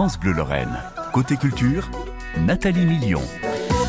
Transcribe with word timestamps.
France 0.00 0.18
Bleu 0.18 0.32
Lorraine. 0.32 0.78
Côté 1.12 1.36
culture, 1.36 1.90
Nathalie 2.46 2.86
Million. 2.86 3.20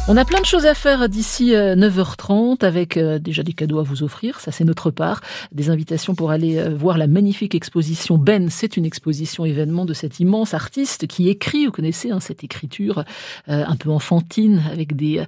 On 0.07 0.17
a 0.17 0.25
plein 0.25 0.41
de 0.41 0.45
choses 0.45 0.65
à 0.65 0.73
faire 0.73 1.07
d'ici 1.09 1.51
9h30 1.51 2.63
euh, 2.63 2.67
avec 2.67 2.97
euh, 2.97 3.19
déjà 3.19 3.43
des 3.43 3.53
cadeaux 3.53 3.77
à 3.77 3.83
vous 3.83 4.01
offrir, 4.01 4.39
ça 4.39 4.51
c'est 4.51 4.63
notre 4.63 4.89
part, 4.89 5.21
des 5.51 5.69
invitations 5.69 6.15
pour 6.15 6.31
aller 6.31 6.57
euh, 6.57 6.73
voir 6.73 6.97
la 6.97 7.05
magnifique 7.05 7.53
exposition 7.53 8.17
Ben, 8.17 8.49
c'est 8.49 8.77
une 8.77 8.85
exposition 8.85 9.45
événement 9.45 9.85
de 9.85 9.93
cet 9.93 10.19
immense 10.19 10.55
artiste 10.55 11.05
qui 11.05 11.29
écrit, 11.29 11.67
vous 11.67 11.71
connaissez 11.71 12.09
hein, 12.09 12.19
cette 12.19 12.43
écriture 12.43 13.03
un 13.47 13.75
peu 13.75 13.89
enfantine 13.89 14.63
avec 14.71 14.95
des, 14.95 15.27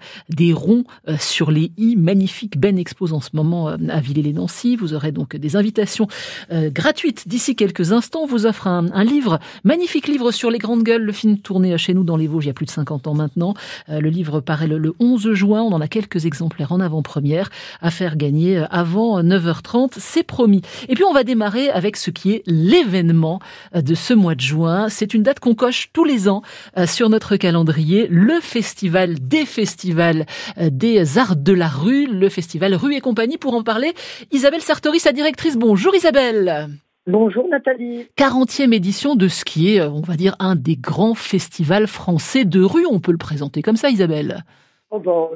ronds 0.54 0.84
sur 1.20 1.52
les 1.52 1.72
i, 1.78 1.96
magnifique 1.96 2.58
Ben 2.58 2.78
expose 2.78 3.14
en 3.14 3.22
ce 3.22 3.30
moment 3.34 3.68
à 3.68 4.00
Villers-les-Nancy, 4.00 4.76
vous 4.76 4.94
aurez 4.94 5.12
donc 5.12 5.36
des 5.36 5.56
invitations 5.56 6.08
gratuites 6.52 7.28
d'ici 7.28 7.56
quelques 7.56 7.92
instants, 7.92 8.22
on 8.24 8.28
vous 8.28 8.46
offre 8.46 8.68
un, 8.68 8.92
un, 8.92 9.04
livre, 9.04 9.40
magnifique 9.64 10.08
livre 10.08 10.32
sur 10.32 10.50
les 10.50 10.60
grandes 10.60 10.84
gueules, 10.84 11.04
le 11.04 11.12
film 11.12 11.38
tourné 11.38 11.78
chez 11.78 11.94
nous 11.94 12.04
dans 12.04 12.18
les 12.18 12.28
Vosges 12.28 12.46
il 12.46 12.48
y 12.48 12.52
a 12.52 12.54
plus 12.54 12.66
de 12.66 12.72
50 12.72 13.08
ans 13.08 13.14
maintenant, 13.14 13.54
le 13.88 14.10
livre 14.10 14.42
paraît 14.42 14.63
le, 14.68 14.94
11 15.00 15.34
juin. 15.34 15.62
On 15.62 15.72
en 15.72 15.82
a 15.82 15.88
quelques 15.88 16.26
exemplaires 16.26 16.72
en 16.72 16.80
avant-première 16.80 17.50
à 17.82 17.92
faire 17.92 18.16
gagner 18.16 18.58
euh, 18.58 18.66
avant 18.70 19.22
9h30. 19.22 19.94
C'est 19.98 20.24
promis. 20.24 20.62
Et 20.90 20.96
puis 20.96 21.04
on 21.04 21.14
va 21.14 21.24
démarrer 21.24 21.70
avec 21.70 21.98
ce 21.98 22.12
qui 22.12 22.32
est 22.32 22.44
l'événement 22.46 23.40
euh, 23.76 23.82
de 23.82 23.96
ce 23.96 24.14
mois 24.14 24.36
de 24.36 24.42
juin. 24.42 24.90
C'est 24.90 25.14
une 25.14 25.24
date 25.24 25.40
qu'on 25.40 25.56
coche 25.56 25.90
tous 25.94 26.06
les 26.06 26.30
ans 26.30 26.42
euh, 26.78 26.88
sur 26.88 27.10
notre 27.10 27.36
calendrier. 27.36 28.08
Le 28.10 28.40
festival 28.40 29.20
des 29.20 29.46
festivals 29.46 30.26
des 30.60 31.18
arts 31.18 31.36
de 31.36 31.54
la 31.54 31.68
rue, 31.68 32.08
le 32.08 32.30
festival 32.30 32.76
Rue 32.76 32.96
et 32.96 33.02
compagnie. 33.02 33.38
Pour 33.38 33.54
en 33.54 33.64
parler, 33.64 33.94
Isabelle 34.32 34.62
Sartori, 34.62 35.00
sa 35.00 35.12
directrice. 35.12 35.58
Bonjour 35.58 35.96
Isabelle. 35.96 36.70
Bonjour 37.06 37.50
Nathalie. 37.50 38.08
40e 38.18 38.74
édition 38.74 39.16
de 39.16 39.28
ce 39.28 39.44
qui 39.44 39.76
est, 39.76 39.82
euh, 39.82 39.90
on 39.90 40.00
va 40.00 40.16
dire, 40.16 40.38
un 40.40 40.56
des 40.56 40.78
grands 40.78 41.16
festivals 41.16 41.88
français 41.88 42.46
de 42.46 42.62
rue. 42.62 42.86
On 42.90 43.02
peut 43.02 43.12
le 43.12 43.18
présenter 43.18 43.62
comme 43.62 43.76
ça, 43.76 43.90
Isabelle. 43.90 44.44
Oh 44.90 45.00
ben, 45.00 45.28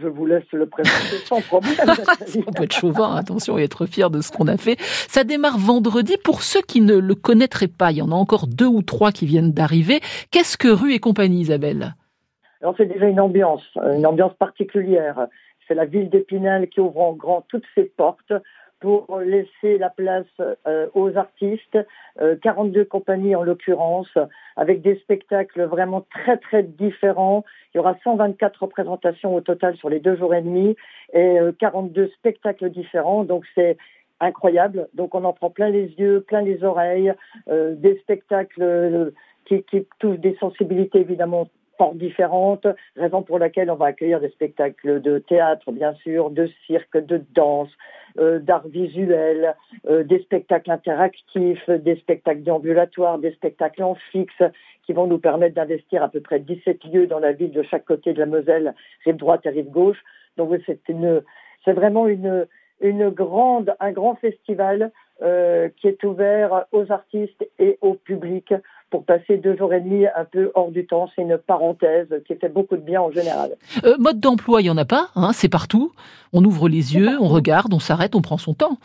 je 0.00 0.08
vous 0.08 0.24
laisse 0.24 0.50
le 0.52 0.66
présenter 0.66 1.16
sans 1.26 1.42
problème. 1.42 1.74
on 2.46 2.52
peut 2.52 2.62
être 2.62 2.72
chauvin, 2.72 3.16
attention, 3.16 3.58
et 3.58 3.64
être 3.64 3.84
fier 3.84 4.08
de 4.08 4.22
ce 4.22 4.32
qu'on 4.32 4.48
a 4.48 4.56
fait. 4.56 4.76
Ça 4.80 5.24
démarre 5.24 5.58
vendredi. 5.58 6.16
Pour 6.24 6.40
ceux 6.42 6.62
qui 6.62 6.80
ne 6.80 6.94
le 6.94 7.14
connaîtraient 7.14 7.68
pas, 7.68 7.90
il 7.90 7.98
y 7.98 8.02
en 8.02 8.10
a 8.10 8.14
encore 8.14 8.46
deux 8.46 8.66
ou 8.66 8.80
trois 8.80 9.12
qui 9.12 9.26
viennent 9.26 9.52
d'arriver. 9.52 10.00
Qu'est-ce 10.30 10.56
que 10.56 10.68
Rue 10.68 10.94
et 10.94 11.00
compagnie, 11.00 11.40
Isabelle? 11.40 11.96
Alors 12.62 12.74
c'est 12.78 12.86
déjà 12.86 13.08
une 13.08 13.20
ambiance, 13.20 13.64
une 13.76 14.06
ambiance 14.06 14.32
particulière. 14.38 15.26
C'est 15.68 15.74
la 15.74 15.84
ville 15.84 16.08
d'Épinal 16.08 16.68
qui 16.68 16.80
ouvre 16.80 17.00
en 17.00 17.12
grand 17.12 17.44
toutes 17.48 17.66
ses 17.74 17.84
portes 17.84 18.32
pour 18.84 19.18
laisser 19.18 19.78
la 19.78 19.88
place 19.88 20.26
euh, 20.66 20.88
aux 20.92 21.16
artistes, 21.16 21.78
42 22.42 22.80
euh, 22.80 22.84
compagnies 22.84 23.34
en 23.34 23.42
l'occurrence, 23.42 24.10
avec 24.56 24.82
des 24.82 24.96
spectacles 24.96 25.62
vraiment 25.62 26.04
très 26.10 26.36
très 26.36 26.62
différents. 26.62 27.44
Il 27.72 27.78
y 27.78 27.80
aura 27.80 27.96
124 28.04 28.64
représentations 28.64 29.34
au 29.34 29.40
total 29.40 29.74
sur 29.78 29.88
les 29.88 30.00
deux 30.00 30.16
jours 30.16 30.34
et 30.34 30.42
demi 30.42 30.76
et 31.14 31.38
42 31.60 32.02
euh, 32.02 32.08
spectacles 32.18 32.68
différents. 32.68 33.24
Donc 33.24 33.46
c'est 33.54 33.78
incroyable. 34.20 34.88
Donc 34.92 35.14
on 35.14 35.24
en 35.24 35.32
prend 35.32 35.48
plein 35.48 35.70
les 35.70 35.86
yeux, 35.98 36.20
plein 36.20 36.42
les 36.42 36.62
oreilles, 36.62 37.14
des 37.46 37.98
spectacles 38.02 39.12
qui, 39.46 39.62
qui 39.62 39.86
touchent 39.98 40.18
des 40.18 40.36
sensibilités 40.36 41.00
évidemment 41.00 41.48
fort 41.78 41.94
différentes, 41.94 42.66
raison 42.96 43.22
pour 43.22 43.38
laquelle 43.38 43.70
on 43.70 43.74
va 43.74 43.86
accueillir 43.86 44.20
des 44.20 44.30
spectacles 44.30 45.00
de 45.00 45.18
théâtre, 45.18 45.72
bien 45.72 45.94
sûr, 45.94 46.30
de 46.30 46.48
cirque, 46.66 46.96
de 46.96 47.22
danse, 47.34 47.70
d'art 48.16 48.66
visuel, 48.68 49.56
euh, 49.88 50.04
des 50.04 50.20
spectacles 50.20 50.70
interactifs, 50.70 51.68
des 51.68 51.96
spectacles 51.96 52.42
déambulatoires, 52.42 53.18
des 53.18 53.32
spectacles 53.32 53.82
en 53.82 53.94
fixe, 54.12 54.42
qui 54.86 54.92
vont 54.92 55.06
nous 55.06 55.18
permettre 55.18 55.54
d'investir 55.54 56.02
à 56.02 56.08
peu 56.08 56.20
près 56.20 56.40
17 56.40 56.84
lieux 56.92 57.06
dans 57.06 57.18
la 57.18 57.32
ville 57.32 57.52
de 57.52 57.62
chaque 57.62 57.84
côté 57.84 58.12
de 58.12 58.18
la 58.18 58.26
Moselle, 58.26 58.74
rive 59.04 59.16
droite 59.16 59.46
et 59.46 59.50
rive 59.50 59.70
gauche. 59.70 60.02
Donc 60.36 60.50
c'est 60.66 60.88
une, 60.88 61.22
c'est 61.64 61.72
vraiment 61.72 62.06
une, 62.06 62.46
une 62.80 63.08
grande, 63.08 63.74
un 63.80 63.92
grand 63.92 64.14
festival 64.16 64.92
euh, 65.22 65.68
qui 65.76 65.88
est 65.88 66.02
ouvert 66.04 66.66
aux 66.72 66.90
artistes 66.90 67.48
et 67.58 67.78
au 67.80 67.94
public 67.94 68.52
pour 68.90 69.04
passer 69.04 69.38
deux 69.38 69.56
jours 69.56 69.72
et 69.74 69.80
demi 69.80 70.06
un 70.06 70.24
peu 70.24 70.52
hors 70.54 70.70
du 70.70 70.86
temps. 70.86 71.08
C'est 71.14 71.22
une 71.22 71.38
parenthèse 71.38 72.08
qui 72.26 72.34
fait 72.36 72.48
beaucoup 72.48 72.76
de 72.76 72.82
bien 72.82 73.00
en 73.00 73.10
général. 73.10 73.56
Euh, 73.84 73.96
mode 73.98 74.20
d'emploi, 74.20 74.60
il 74.60 74.64
n'y 74.64 74.70
en 74.70 74.76
a 74.76 74.84
pas, 74.84 75.08
hein, 75.16 75.32
c'est 75.32 75.48
partout. 75.48 75.92
On 76.32 76.44
ouvre 76.44 76.68
les 76.68 76.94
yeux, 76.94 77.18
on 77.20 77.28
regarde, 77.28 77.72
on 77.74 77.80
s'arrête, 77.80 78.14
on 78.14 78.22
prend 78.22 78.38
son 78.38 78.54
temps. 78.54 78.78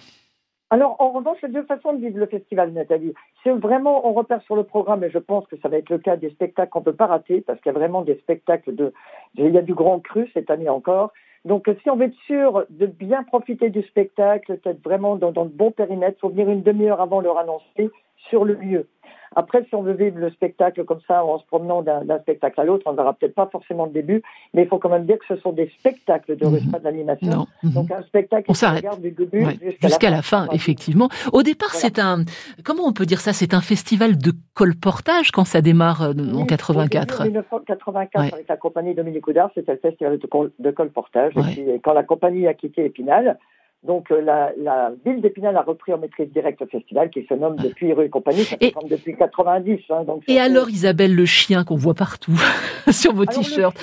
Alors, 0.71 0.97
en 0.99 1.09
revanche, 1.09 1.37
il 1.41 1.51
y 1.51 1.57
a 1.57 1.61
deux 1.61 1.65
façons 1.65 1.93
de 1.93 1.99
vivre 1.99 2.19
le 2.19 2.27
festival, 2.27 2.71
Nathalie. 2.73 3.13
C'est 3.43 3.49
vraiment, 3.49 4.07
on 4.07 4.13
repère 4.13 4.41
sur 4.43 4.55
le 4.55 4.63
programme, 4.63 5.03
et 5.03 5.09
je 5.09 5.17
pense 5.17 5.47
que 5.47 5.55
ça 5.61 5.67
va 5.67 5.77
être 5.77 5.89
le 5.89 5.97
cas 5.97 6.15
des 6.15 6.29
spectacles 6.29 6.69
qu'on 6.69 6.79
ne 6.79 6.85
peut 6.85 6.93
pas 6.93 7.07
rater, 7.07 7.41
parce 7.41 7.59
qu'il 7.59 7.71
y 7.71 7.75
a 7.75 7.79
vraiment 7.79 8.03
des 8.03 8.15
spectacles 8.19 8.75
de, 8.75 8.93
il 9.35 9.49
y 9.49 9.57
a 9.57 9.63
du 9.63 9.73
grand 9.73 9.99
cru 9.99 10.29
cette 10.33 10.51
année 10.51 10.69
encore. 10.69 11.11
Donc, 11.43 11.67
si 11.81 11.89
on 11.89 11.95
veut 11.95 12.05
être 12.05 12.19
sûr 12.27 12.65
de 12.69 12.85
bien 12.85 13.23
profiter 13.23 13.71
du 13.71 13.81
spectacle, 13.81 14.59
d'être 14.63 14.83
vraiment 14.83 15.15
dans, 15.15 15.31
dans, 15.31 15.43
le 15.43 15.49
bon 15.49 15.71
périmètre, 15.71 16.17
il 16.17 16.21
faut 16.21 16.29
venir 16.29 16.49
une 16.49 16.61
demi-heure 16.61 17.01
avant 17.01 17.21
le 17.21 17.31
annoncer 17.31 17.89
sur 18.29 18.45
le 18.45 18.53
lieu. 18.53 18.87
Après, 19.35 19.63
si 19.65 19.75
on 19.75 19.83
veut 19.83 19.93
vivre 19.93 20.17
le 20.17 20.29
spectacle 20.31 20.83
comme 20.85 20.99
ça, 21.07 21.23
en 21.23 21.39
se 21.39 21.45
promenant 21.45 21.81
d'un 21.81 22.19
spectacle 22.19 22.59
à 22.59 22.63
l'autre, 22.63 22.83
on 22.85 22.91
ne 22.91 22.97
verra 22.97 23.13
peut-être 23.13 23.35
pas 23.35 23.47
forcément 23.51 23.85
le 23.85 23.91
début, 23.91 24.21
mais 24.53 24.63
il 24.63 24.67
faut 24.67 24.79
quand 24.79 24.89
même 24.89 25.05
dire 25.05 25.17
que 25.19 25.35
ce 25.35 25.41
sont 25.41 25.51
des 25.51 25.71
spectacles 25.79 26.35
de 26.35 26.45
rue, 26.45 26.61
pas 26.71 26.79
d'animation. 26.79 27.47
Donc 27.63 27.91
un 27.91 28.01
spectacle 28.03 28.45
on 28.49 28.53
s'arrête. 28.53 28.85
du 29.01 29.11
début 29.11 29.45
jusqu'à 29.81 30.09
la, 30.09 30.21
fin, 30.21 30.47
effectivement. 30.51 31.09
Au 31.33 31.43
départ, 31.43 31.73
c'est 31.73 31.99
un, 31.99 32.23
comment 32.63 32.83
on 32.85 32.93
peut 32.93 33.05
dire 33.05 33.21
ça? 33.21 33.33
C'est 33.33 33.53
un 33.53 33.61
festival 33.61 34.17
de 34.17 34.31
colportage 34.53 35.31
quand 35.31 35.45
ça 35.45 35.61
démarre 35.61 36.01
euh, 36.01 36.13
en 36.33 36.45
84. 36.45 37.21
En 37.21 37.23
1984, 37.25 38.33
avec 38.33 38.47
la 38.47 38.57
compagnie 38.57 38.93
Dominique 38.93 39.27
Oudard, 39.27 39.51
c'était 39.55 39.73
le 39.73 39.79
festival 39.79 40.17
de, 40.17 40.71
colportage. 40.71 41.33
Et 41.37 41.41
puis, 41.41 41.65
quand 41.83 41.93
la 41.93 42.03
compagnie 42.03 42.47
a 42.47 42.53
quitté 42.53 42.85
Épinal, 42.85 43.37
donc 43.83 44.11
euh, 44.11 44.19
la, 44.21 44.51
la, 44.57 44.91
ville 45.05 45.21
d'Épinal 45.21 45.55
a 45.55 45.61
repris 45.61 45.93
en 45.93 45.97
maîtrise 45.97 46.29
directe 46.33 46.59
le 46.59 46.67
festival 46.67 47.09
qui 47.09 47.25
se 47.25 47.33
nomme 47.33 47.55
depuis 47.55 47.93
Rue 47.93 48.05
et 48.05 48.09
compagnie, 48.09 48.43
ça 48.43 48.57
et, 48.59 48.73
depuis 48.89 49.15
90. 49.15 49.79
Hein, 49.89 50.03
donc 50.03 50.23
et 50.27 50.37
alors 50.37 50.69
Isabelle, 50.69 51.15
le 51.15 51.25
chien 51.25 51.63
qu'on 51.63 51.77
voit 51.77 51.93
partout 51.93 52.37
sur 52.91 53.13
vos 53.13 53.25
t-shirts, 53.25 53.77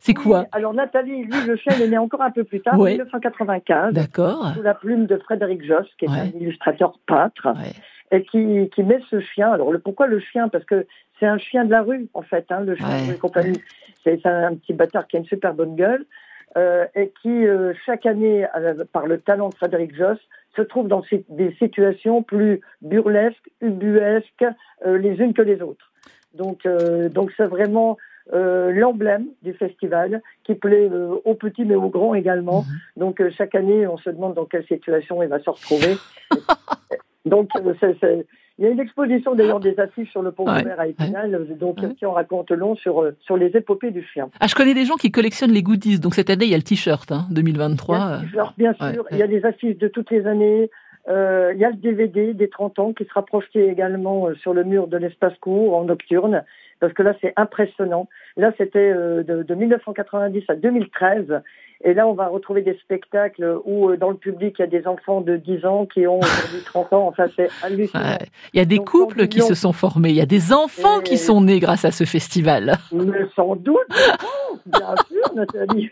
c'est 0.00 0.14
quoi 0.14 0.46
Alors 0.50 0.74
Nathalie, 0.74 1.22
lui, 1.22 1.46
le 1.46 1.56
chien, 1.56 1.74
il 1.76 1.82
est 1.82 1.88
né 1.88 1.98
encore 1.98 2.22
un 2.22 2.32
peu 2.32 2.42
plus 2.42 2.60
tard, 2.60 2.74
en 2.74 2.84
1995. 2.84 3.94
D'accord. 3.94 4.52
Sous 4.54 4.62
la 4.62 4.74
plume 4.74 5.06
de 5.06 5.16
Frédéric 5.18 5.64
Joss, 5.64 5.86
qui 5.96 6.06
est 6.06 6.08
un 6.08 6.26
illustrateur 6.40 6.98
peintre. 7.06 7.54
Et 8.12 8.24
qui, 8.24 8.68
qui 8.74 8.82
met 8.82 8.98
ce 9.08 9.20
chien. 9.20 9.52
Alors 9.52 9.70
le, 9.70 9.78
pourquoi 9.78 10.08
le 10.08 10.18
chien? 10.18 10.48
Parce 10.48 10.64
que 10.64 10.84
c'est 11.20 11.26
un 11.26 11.38
chien 11.38 11.64
de 11.64 11.70
la 11.70 11.82
rue 11.82 12.08
en 12.14 12.22
fait, 12.22 12.44
hein, 12.50 12.62
le 12.62 12.74
chien 12.74 12.88
de 12.88 13.06
Rue 13.06 13.14
et 13.14 13.18
compagnie. 13.18 13.60
C'est 14.02 14.26
un 14.26 14.56
petit 14.56 14.72
bâtard 14.72 15.06
qui 15.06 15.16
a 15.16 15.20
une 15.20 15.26
super 15.26 15.54
bonne 15.54 15.76
gueule. 15.76 16.04
Euh, 16.56 16.86
et 16.96 17.12
qui, 17.22 17.46
euh, 17.46 17.72
chaque 17.86 18.06
année, 18.06 18.44
par 18.92 19.06
le 19.06 19.20
talent 19.20 19.50
de 19.50 19.54
Frédéric 19.54 19.94
Joss, 19.94 20.18
se 20.56 20.62
trouve 20.62 20.88
dans 20.88 21.04
des 21.28 21.54
situations 21.60 22.24
plus 22.24 22.60
burlesques, 22.82 23.50
ubuesques, 23.60 24.44
euh, 24.84 24.98
les 24.98 25.20
unes 25.20 25.32
que 25.32 25.42
les 25.42 25.62
autres. 25.62 25.92
Donc, 26.34 26.66
donc 27.12 27.32
c'est 27.36 27.46
vraiment 27.46 27.96
l'emblème 28.32 29.26
du 29.42 29.52
festival 29.52 30.22
qui 30.44 30.54
plaît 30.54 30.88
aux 31.24 31.34
petits 31.34 31.64
mais 31.64 31.74
aux 31.74 31.88
grands 31.88 32.14
également. 32.14 32.62
Mhm. 32.62 32.78
Donc 32.98 33.30
chaque 33.30 33.56
année, 33.56 33.88
on 33.88 33.96
se 33.96 34.10
demande 34.10 34.34
dans 34.34 34.44
quelle 34.44 34.64
situation 34.66 35.24
il 35.24 35.28
va 35.28 35.40
se 35.40 35.50
retrouver. 35.50 35.96
donc 37.24 37.50
c'est 37.80 38.26
il 38.60 38.64
y 38.64 38.66
a 38.68 38.72
une 38.72 38.80
exposition 38.80 39.34
d'ailleurs 39.34 39.58
des 39.58 39.80
affiches 39.80 40.10
sur 40.10 40.20
le 40.20 40.32
pont 40.32 40.44
ouais, 40.44 40.70
à 40.76 40.86
Épinal, 40.86 41.46
donc 41.58 41.78
qui 41.96 42.04
en 42.04 42.12
raconte 42.12 42.50
long 42.50 42.76
sur 42.76 43.00
euh, 43.00 43.16
sur 43.22 43.38
les 43.38 43.46
épopées 43.56 43.90
du 43.90 44.04
chien. 44.04 44.28
Ah, 44.38 44.48
je 44.48 44.54
connais 44.54 44.74
des 44.74 44.84
gens 44.84 44.96
qui 44.96 45.10
collectionnent 45.10 45.52
les 45.52 45.62
goodies. 45.62 45.98
Donc 45.98 46.14
cette 46.14 46.28
année, 46.28 46.44
il 46.44 46.50
y 46.50 46.54
a 46.54 46.58
le 46.58 46.62
t-shirt, 46.62 47.10
hein, 47.10 47.26
2023. 47.30 48.18
Il 48.22 48.36
y 48.36 48.38
a 48.38 48.52
bien 48.58 48.74
sûr. 48.74 49.06
Il 49.12 49.16
y 49.16 49.22
a 49.22 49.26
des 49.26 49.46
affiches 49.46 49.78
de 49.78 49.88
toutes 49.88 50.10
les 50.10 50.26
années. 50.26 50.70
Euh, 51.08 51.52
il 51.54 51.58
y 51.58 51.64
a 51.64 51.70
le 51.70 51.76
DVD 51.76 52.34
des 52.34 52.50
30 52.50 52.78
ans 52.78 52.92
qui 52.92 53.06
sera 53.06 53.24
projeté 53.24 53.66
également 53.66 54.28
euh, 54.28 54.34
sur 54.34 54.52
le 54.52 54.62
mur 54.62 54.88
de 54.88 54.98
l'espace 54.98 55.36
court 55.40 55.74
en 55.74 55.84
nocturne, 55.84 56.44
parce 56.80 56.92
que 56.92 57.02
là 57.02 57.14
c'est 57.22 57.32
impressionnant. 57.36 58.10
Là 58.36 58.52
c'était 58.58 58.92
de, 58.92 59.42
de 59.42 59.54
1990 59.54 60.44
à 60.48 60.54
2013 60.54 61.40
et 61.82 61.94
là, 61.94 62.06
on 62.06 62.12
va 62.12 62.28
retrouver 62.28 62.60
des 62.60 62.74
spectacles 62.74 63.58
où 63.64 63.88
euh, 63.88 63.96
dans 63.96 64.10
le 64.10 64.16
public, 64.16 64.56
il 64.58 64.62
y 64.62 64.64
a 64.64 64.68
des 64.68 64.86
enfants 64.86 65.22
de 65.22 65.36
10 65.36 65.64
ans 65.64 65.86
qui 65.86 66.06
ont 66.06 66.18
aujourd'hui 66.18 66.60
30 66.64 66.92
ans. 66.92 67.06
Enfin, 67.08 67.24
c'est 67.34 67.48
hallucinant. 67.62 68.18
Il 68.52 68.58
y 68.58 68.60
a 68.60 68.66
des 68.66 68.78
couples 68.78 69.28
qui 69.28 69.40
se 69.40 69.54
sont 69.54 69.72
formés. 69.72 70.10
Il 70.10 70.16
y 70.16 70.20
a 70.20 70.26
des 70.26 70.52
enfants 70.52 71.00
qui 71.00 71.16
sont 71.16 71.40
nés 71.40 71.58
grâce 71.58 71.86
à 71.86 71.90
ce 71.90 72.04
festival. 72.04 72.76
Mais 72.92 73.26
sans 73.34 73.56
doute. 73.56 73.78
bien 74.66 74.94
sûr, 75.08 75.34
Nathalie. 75.34 75.90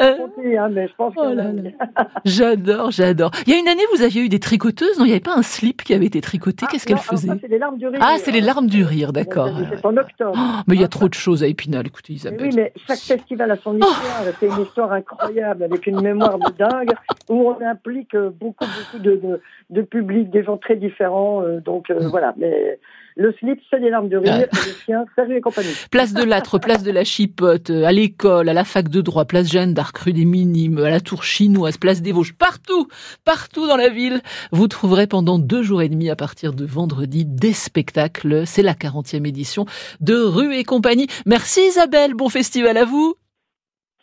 Euh, 0.00 0.26
hein, 0.58 0.68
mais 0.70 0.88
je 0.88 0.94
pense 0.94 1.14
oh 1.16 1.24
j'adore, 2.24 2.90
j'adore. 2.90 3.30
Il 3.46 3.52
y 3.52 3.56
a 3.56 3.58
une 3.58 3.68
année, 3.68 3.82
vous 3.94 4.02
aviez 4.02 4.22
eu 4.22 4.28
des 4.28 4.40
tricoteuses. 4.40 4.98
Non, 4.98 5.04
il 5.04 5.08
n'y 5.08 5.12
avait 5.12 5.20
pas 5.20 5.36
un 5.36 5.42
slip 5.42 5.82
qui 5.82 5.94
avait 5.94 6.06
été 6.06 6.20
tricoté. 6.20 6.64
Ah, 6.66 6.68
Qu'est-ce 6.70 6.86
qu'elles 6.86 6.98
faisaient 6.98 7.28
C'est 7.40 7.48
les 7.48 7.58
larmes 7.58 7.78
du 7.78 7.86
rire. 7.86 8.00
Ah, 8.02 8.16
c'est 8.18 8.32
les 8.32 8.40
larmes 8.40 8.66
du 8.66 8.84
rire, 8.84 9.12
d'accord. 9.12 9.50
C'est 9.70 9.84
en 9.84 9.96
octobre. 9.96 10.34
Oh, 10.36 10.62
mais 10.66 10.74
il 10.74 10.80
y 10.80 10.84
a 10.84 10.88
trop 10.88 11.08
de 11.08 11.14
choses 11.14 11.42
à 11.42 11.46
Épinal. 11.46 11.86
Écoutez, 11.86 12.14
Isabelle. 12.14 12.40
Oui, 12.42 12.50
mais 12.54 12.72
chaque 12.86 12.98
festival 12.98 13.50
a 13.50 13.56
son 13.56 13.78
oh. 13.80 13.86
histoire. 13.86 14.22
C'est 14.40 14.46
une 14.46 14.62
histoire 14.62 14.92
incroyable, 14.92 15.62
avec 15.64 15.86
une 15.86 16.00
mémoire 16.00 16.38
de 16.38 16.52
dingue, 16.58 16.92
où 17.28 17.50
on 17.50 17.60
implique 17.64 18.16
beaucoup, 18.16 18.64
beaucoup 18.64 19.02
de, 19.02 19.40
de, 19.70 19.82
public, 19.82 20.30
des 20.30 20.44
gens 20.44 20.56
très 20.56 20.76
différents. 20.76 21.42
Euh, 21.42 21.60
donc 21.60 21.90
euh, 21.90 22.08
voilà, 22.08 22.34
mais 22.36 22.78
Le 23.18 23.32
slip, 23.38 23.58
c'est 23.70 23.80
des 23.80 23.88
larmes 23.88 24.10
de 24.10 24.18
rire. 24.18 24.40
Et 24.40 24.46
le 24.52 24.72
chien, 24.84 25.04
Serge 25.14 25.30
et 25.30 25.40
compagnie. 25.40 25.72
Place 25.90 26.12
de 26.12 26.22
l'âtre, 26.22 26.58
place 26.58 26.82
de 26.82 26.90
la 26.90 27.02
chipote, 27.02 27.70
à 27.70 27.90
l'école, 27.90 28.50
à 28.50 28.52
la 28.52 28.64
fac 28.64 28.90
de 28.90 29.00
droit, 29.00 29.24
place 29.24 29.50
Jeanne 29.50 29.72
d'Arc, 29.72 29.96
rue 29.96 30.12
des 30.12 30.26
Minimes, 30.26 30.78
à 30.78 30.90
la 30.90 31.00
tour 31.00 31.24
chinoise, 31.24 31.78
place 31.78 32.02
des 32.02 32.12
Vosges, 32.12 32.34
partout, 32.34 32.88
partout 33.24 33.66
dans 33.66 33.76
la 33.76 33.88
ville, 33.88 34.20
vous 34.52 34.68
trouverez 34.68 35.06
pendant 35.06 35.38
deux 35.38 35.62
jours 35.62 35.80
et 35.80 35.88
demi 35.88 36.10
à 36.10 36.16
partir 36.16 36.52
de 36.52 36.66
vendredi 36.66 37.24
des 37.24 37.54
spectacles. 37.54 38.42
C'est 38.46 38.62
la 38.62 38.74
40e 38.74 39.26
édition 39.26 39.64
de 40.00 40.16
Rue 40.16 40.54
et 40.54 40.64
compagnie. 40.64 41.06
Merci 41.24 41.60
Isabelle, 41.68 42.12
bon 42.12 42.28
festival 42.28 42.76
à 42.76 42.84
vous. 42.84 43.14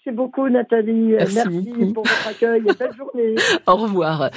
Merci 0.06 0.18
beaucoup 0.18 0.50
Nathalie. 0.50 1.14
Merci, 1.14 1.94
pour 1.94 2.04
votre 2.04 2.28
accueil 2.28 2.62
et 2.68 2.74
belle 2.74 2.94
journée. 2.98 3.36
Au 3.68 3.76
revoir. 3.76 4.32